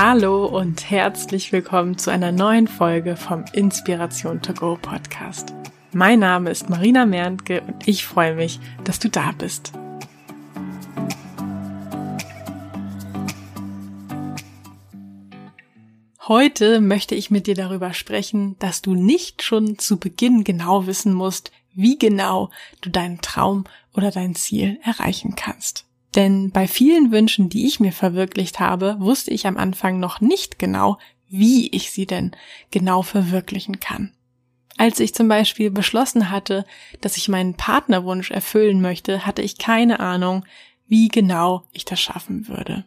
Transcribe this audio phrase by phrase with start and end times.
[0.00, 5.52] Hallo und herzlich willkommen zu einer neuen Folge vom Inspiration to Go Podcast.
[5.92, 9.72] Mein Name ist Marina Merntke und ich freue mich, dass du da bist.
[16.28, 21.12] Heute möchte ich mit dir darüber sprechen, dass du nicht schon zu Beginn genau wissen
[21.12, 22.50] musst, wie genau
[22.82, 23.64] du deinen Traum
[23.96, 25.87] oder dein Ziel erreichen kannst.
[26.18, 30.58] Denn bei vielen Wünschen, die ich mir verwirklicht habe, wusste ich am Anfang noch nicht
[30.58, 32.32] genau, wie ich sie denn
[32.72, 34.12] genau verwirklichen kann.
[34.76, 36.64] Als ich zum Beispiel beschlossen hatte,
[37.00, 40.44] dass ich meinen Partnerwunsch erfüllen möchte, hatte ich keine Ahnung,
[40.88, 42.84] wie genau ich das schaffen würde.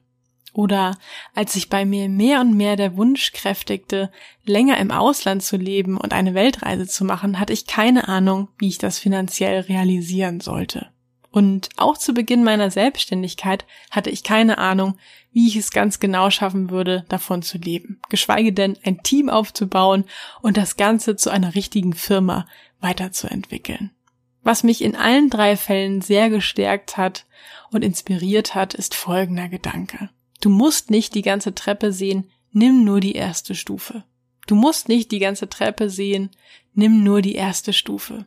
[0.51, 0.97] Oder
[1.33, 4.11] als sich bei mir mehr und mehr der Wunsch kräftigte,
[4.43, 8.67] länger im Ausland zu leben und eine Weltreise zu machen, hatte ich keine Ahnung, wie
[8.67, 10.91] ich das finanziell realisieren sollte.
[11.31, 14.97] Und auch zu Beginn meiner Selbstständigkeit hatte ich keine Ahnung,
[15.31, 20.03] wie ich es ganz genau schaffen würde, davon zu leben, geschweige denn ein Team aufzubauen
[20.41, 22.47] und das Ganze zu einer richtigen Firma
[22.81, 23.91] weiterzuentwickeln.
[24.43, 27.25] Was mich in allen drei Fällen sehr gestärkt hat
[27.71, 30.09] und inspiriert hat, ist folgender Gedanke.
[30.41, 34.03] Du musst nicht die ganze Treppe sehen, nimm nur die erste Stufe.
[34.47, 36.31] Du musst nicht die ganze Treppe sehen,
[36.73, 38.25] nimm nur die erste Stufe.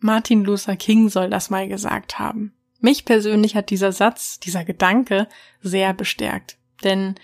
[0.00, 2.52] Martin Luther King soll das mal gesagt haben.
[2.80, 5.28] Mich persönlich hat dieser Satz, dieser Gedanke
[5.60, 6.56] sehr bestärkt.
[6.84, 7.16] Denn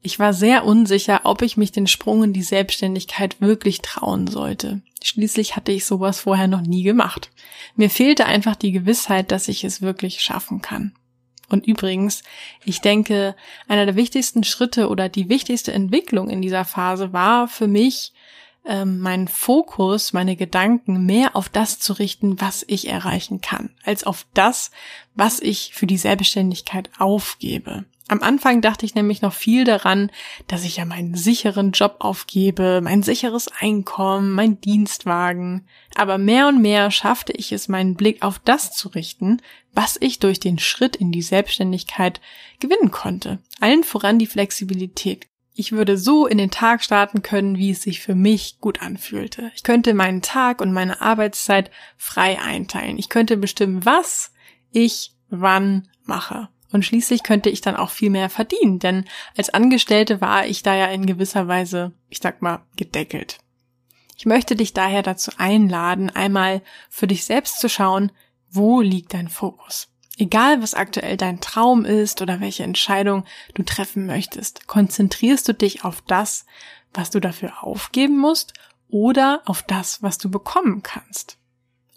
[0.00, 4.82] ich war sehr unsicher, ob ich mich den Sprung in die Selbstständigkeit wirklich trauen sollte.
[5.02, 7.30] Schließlich hatte ich sowas vorher noch nie gemacht.
[7.76, 10.94] Mir fehlte einfach die Gewissheit, dass ich es wirklich schaffen kann.
[11.48, 12.22] Und übrigens,
[12.64, 13.36] ich denke,
[13.68, 18.12] einer der wichtigsten Schritte oder die wichtigste Entwicklung in dieser Phase war für mich,
[18.64, 24.04] ähm, meinen Fokus, meine Gedanken mehr auf das zu richten, was ich erreichen kann, als
[24.04, 24.70] auf das,
[25.14, 27.84] was ich für die Selbstständigkeit aufgebe.
[28.06, 30.10] Am Anfang dachte ich nämlich noch viel daran,
[30.46, 35.66] dass ich ja meinen sicheren Job aufgebe, mein sicheres Einkommen, mein Dienstwagen.
[35.94, 39.40] Aber mehr und mehr schaffte ich es, meinen Blick auf das zu richten,
[39.72, 42.20] was ich durch den Schritt in die Selbstständigkeit
[42.60, 43.38] gewinnen konnte.
[43.60, 45.26] Allen voran die Flexibilität.
[45.56, 49.52] Ich würde so in den Tag starten können, wie es sich für mich gut anfühlte.
[49.54, 52.98] Ich könnte meinen Tag und meine Arbeitszeit frei einteilen.
[52.98, 54.32] Ich könnte bestimmen, was
[54.72, 56.48] ich wann mache.
[56.72, 59.04] Und schließlich könnte ich dann auch viel mehr verdienen, denn
[59.36, 63.38] als Angestellte war ich da ja in gewisser Weise, ich sag mal, gedeckelt.
[64.16, 68.10] Ich möchte dich daher dazu einladen, einmal für dich selbst zu schauen,
[68.50, 69.93] wo liegt dein Fokus?
[70.16, 75.84] Egal, was aktuell dein Traum ist oder welche Entscheidung du treffen möchtest, konzentrierst du dich
[75.84, 76.46] auf das,
[76.92, 78.54] was du dafür aufgeben musst
[78.88, 81.36] oder auf das, was du bekommen kannst.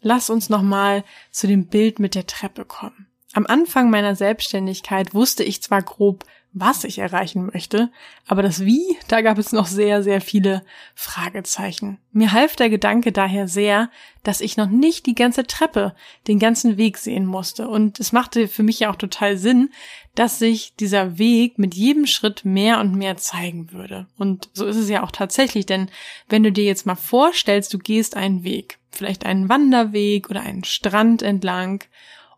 [0.01, 3.07] Lass uns nochmal zu dem Bild mit der Treppe kommen.
[3.33, 6.23] Am Anfang meiner Selbstständigkeit wusste ich zwar grob,
[6.59, 7.91] was ich erreichen möchte,
[8.27, 10.63] aber das Wie, da gab es noch sehr, sehr viele
[10.95, 11.97] Fragezeichen.
[12.11, 13.89] Mir half der Gedanke daher sehr,
[14.23, 15.95] dass ich noch nicht die ganze Treppe,
[16.27, 17.67] den ganzen Weg sehen musste.
[17.67, 19.69] Und es machte für mich ja auch total Sinn,
[20.15, 24.07] dass sich dieser Weg mit jedem Schritt mehr und mehr zeigen würde.
[24.17, 25.89] Und so ist es ja auch tatsächlich, denn
[26.27, 30.63] wenn du dir jetzt mal vorstellst, du gehst einen Weg, vielleicht einen Wanderweg oder einen
[30.63, 31.83] Strand entlang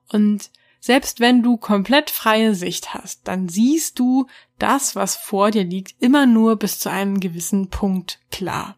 [0.09, 5.63] und selbst wenn du komplett freie Sicht hast, dann siehst du das, was vor dir
[5.63, 8.75] liegt, immer nur bis zu einem gewissen Punkt klar.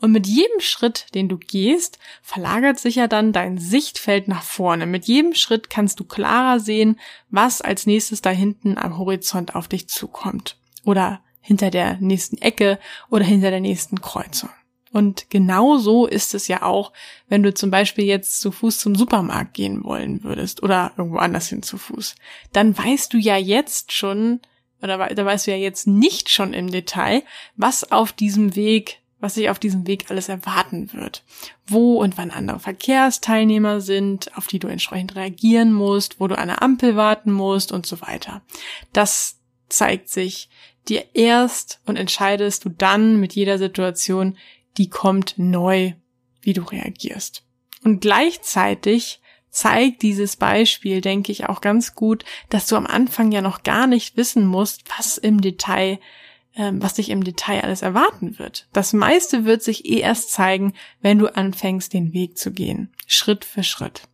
[0.00, 4.86] Und mit jedem Schritt, den du gehst, verlagert sich ja dann dein Sichtfeld nach vorne.
[4.86, 9.68] Mit jedem Schritt kannst du klarer sehen, was als nächstes da hinten am Horizont auf
[9.68, 10.56] dich zukommt.
[10.84, 12.78] Oder hinter der nächsten Ecke
[13.10, 14.50] oder hinter der nächsten Kreuzung.
[14.92, 16.92] Und genau so ist es ja auch,
[17.28, 21.48] wenn du zum Beispiel jetzt zu Fuß zum Supermarkt gehen wollen würdest oder irgendwo anders
[21.48, 22.14] hin zu Fuß.
[22.52, 24.40] Dann weißt du ja jetzt schon,
[24.82, 27.22] oder da weißt du ja jetzt nicht schon im Detail,
[27.56, 31.24] was auf diesem Weg, was sich auf diesem Weg alles erwarten wird.
[31.66, 36.48] Wo und wann andere Verkehrsteilnehmer sind, auf die du entsprechend reagieren musst, wo du an
[36.48, 38.42] der Ampel warten musst und so weiter.
[38.92, 39.38] Das
[39.70, 40.50] zeigt sich
[40.88, 44.36] dir erst und entscheidest du dann mit jeder Situation,
[44.78, 45.92] die kommt neu,
[46.40, 47.44] wie du reagierst.
[47.84, 49.20] Und gleichzeitig
[49.50, 53.86] zeigt dieses Beispiel, denke ich, auch ganz gut, dass du am Anfang ja noch gar
[53.86, 55.98] nicht wissen musst, was im Detail,
[56.56, 58.68] ähm, was dich im Detail alles erwarten wird.
[58.72, 62.92] Das meiste wird sich eh erst zeigen, wenn du anfängst, den Weg zu gehen.
[63.06, 64.08] Schritt für Schritt.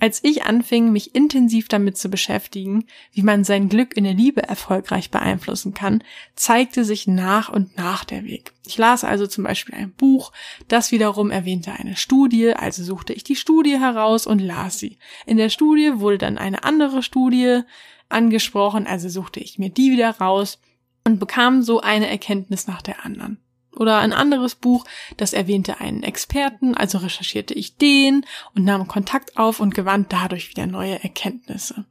[0.00, 4.42] Als ich anfing, mich intensiv damit zu beschäftigen, wie man sein Glück in der Liebe
[4.42, 6.04] erfolgreich beeinflussen kann,
[6.36, 8.52] zeigte sich nach und nach der Weg.
[8.64, 10.30] Ich las also zum Beispiel ein Buch,
[10.68, 14.98] das wiederum erwähnte eine Studie, also suchte ich die Studie heraus und las sie.
[15.26, 17.62] In der Studie wurde dann eine andere Studie
[18.08, 20.60] angesprochen, also suchte ich mir die wieder raus
[21.04, 23.40] und bekam so eine Erkenntnis nach der anderen.
[23.78, 24.84] Oder ein anderes Buch,
[25.16, 30.50] das erwähnte einen Experten, also recherchierte ich den und nahm Kontakt auf und gewann dadurch
[30.50, 31.84] wieder neue Erkenntnisse.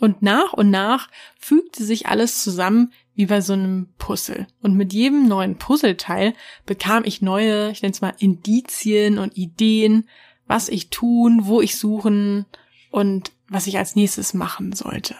[0.00, 1.08] Und nach und nach
[1.38, 4.46] fügte sich alles zusammen wie bei so einem Puzzle.
[4.62, 6.34] Und mit jedem neuen Puzzleteil
[6.66, 10.08] bekam ich neue, ich nenne es mal Indizien und Ideen,
[10.46, 12.44] was ich tun, wo ich suchen
[12.90, 15.16] und was ich als nächstes machen sollte.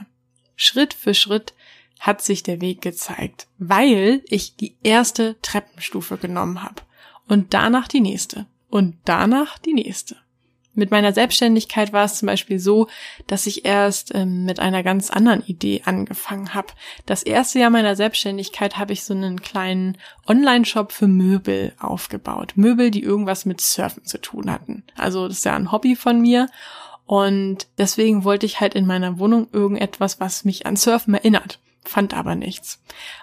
[0.57, 1.55] Schritt für Schritt
[2.01, 6.83] hat sich der Weg gezeigt, weil ich die erste Treppenstufe genommen habe
[7.29, 10.17] und danach die nächste und danach die nächste.
[10.73, 12.89] Mit meiner Selbstständigkeit war es zum Beispiel so,
[13.27, 16.69] dass ich erst ähm, mit einer ganz anderen Idee angefangen habe.
[17.07, 22.53] Das erste Jahr meiner Selbstständigkeit habe ich so einen kleinen Online-Shop für Möbel aufgebaut.
[22.55, 24.85] Möbel, die irgendwas mit Surfen zu tun hatten.
[24.97, 26.49] Also das ist ja ein Hobby von mir.
[27.05, 31.59] Und deswegen wollte ich halt in meiner Wohnung irgendetwas, was mich an Surfen erinnert
[31.91, 32.83] fand aber nichts.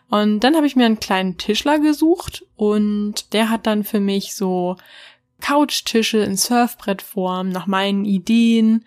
[0.09, 4.35] Und dann habe ich mir einen kleinen Tischler gesucht und der hat dann für mich
[4.35, 4.75] so
[5.41, 8.85] Couchtische in Surfbrettform nach meinen Ideen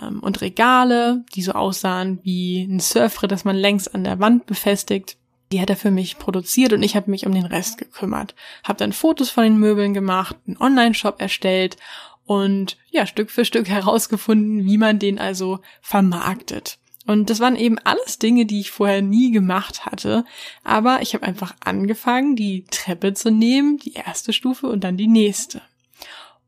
[0.00, 4.46] ähm, und Regale, die so aussahen wie ein Surfbrett, das man längs an der Wand
[4.46, 5.16] befestigt.
[5.52, 8.34] Die hat er für mich produziert und ich habe mich um den Rest gekümmert.
[8.64, 11.76] Habe dann Fotos von den Möbeln gemacht, einen Online-Shop erstellt
[12.24, 16.79] und ja, Stück für Stück herausgefunden, wie man den also vermarktet.
[17.06, 20.24] Und das waren eben alles Dinge, die ich vorher nie gemacht hatte.
[20.64, 25.08] Aber ich habe einfach angefangen, die Treppe zu nehmen, die erste Stufe und dann die
[25.08, 25.62] nächste.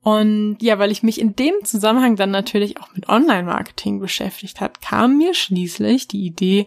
[0.02, 4.82] Und ja, weil ich mich in dem Zusammenhang dann natürlich auch mit Online-Marketing beschäftigt hat,
[4.82, 6.66] kam mir schließlich die Idee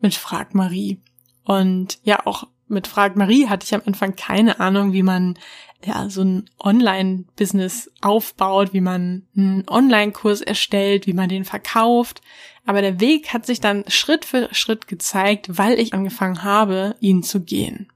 [0.00, 0.98] mit Frag Marie.
[1.44, 5.38] Und ja, auch mit Frag Marie hatte ich am Anfang keine Ahnung, wie man
[5.84, 12.20] ja so ein Online-Business aufbaut, wie man einen Online-Kurs erstellt, wie man den verkauft.
[12.64, 17.22] Aber der Weg hat sich dann Schritt für Schritt gezeigt, weil ich angefangen habe, ihn
[17.22, 17.88] zu gehen.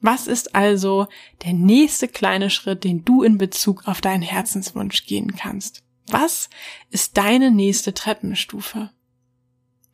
[0.00, 1.06] Was ist also
[1.44, 5.82] der nächste kleine Schritt, den du in Bezug auf deinen Herzenswunsch gehen kannst?
[6.06, 6.48] Was
[6.90, 8.90] ist deine nächste Treppenstufe?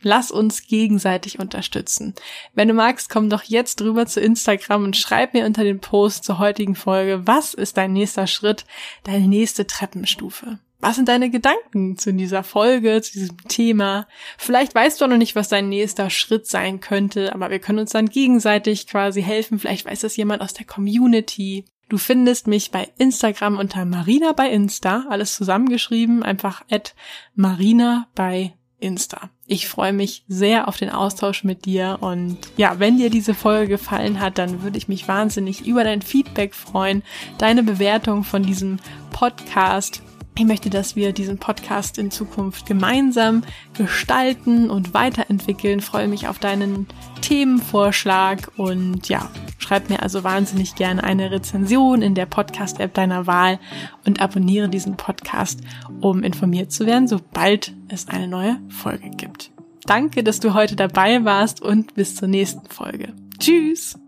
[0.04, 2.14] Lass uns gegenseitig unterstützen.
[2.52, 6.24] Wenn du magst, komm doch jetzt drüber zu Instagram und schreib mir unter den Post
[6.24, 8.66] zur heutigen Folge, was ist dein nächster Schritt,
[9.04, 10.58] deine nächste Treppenstufe?
[10.80, 14.06] Was sind deine Gedanken zu dieser Folge, zu diesem Thema?
[14.36, 17.92] Vielleicht weißt du noch nicht, was dein nächster Schritt sein könnte, aber wir können uns
[17.92, 19.58] dann gegenseitig quasi helfen.
[19.58, 21.64] Vielleicht weiß das jemand aus der Community.
[21.88, 26.94] Du findest mich bei Instagram unter Marina bei Insta, alles zusammengeschrieben, einfach at
[27.34, 28.52] Marina bei
[28.84, 29.30] Insta.
[29.46, 33.68] Ich freue mich sehr auf den Austausch mit dir und ja, wenn dir diese Folge
[33.68, 37.02] gefallen hat, dann würde ich mich wahnsinnig über dein Feedback freuen,
[37.38, 38.78] deine Bewertung von diesem
[39.10, 40.02] Podcast
[40.36, 45.78] ich möchte, dass wir diesen Podcast in Zukunft gemeinsam gestalten und weiterentwickeln.
[45.78, 46.88] Ich freue mich auf deinen
[47.20, 49.30] Themenvorschlag und ja,
[49.64, 53.58] schreib mir also wahnsinnig gerne eine Rezension in der Podcast-App deiner Wahl
[54.06, 55.60] und abonniere diesen Podcast,
[56.00, 59.50] um informiert zu werden, sobald es eine neue Folge gibt.
[59.86, 63.14] Danke, dass du heute dabei warst und bis zur nächsten Folge.
[63.38, 64.03] Tschüss!